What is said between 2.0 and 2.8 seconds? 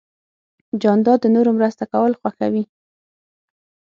خوښوي.